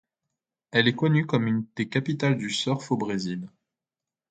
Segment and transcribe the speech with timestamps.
[0.71, 3.47] Elle est connue comme une des capitales du surf au Brésil.